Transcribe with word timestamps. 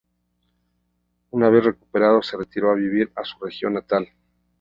Una 1.29 1.51
vez 1.51 1.63
recuperado 1.63 2.23
se 2.23 2.35
retiró 2.35 2.71
a 2.71 2.73
vivir 2.73 3.11
a 3.15 3.23
su 3.23 3.37
región 3.45 3.73
natal. 3.73 4.09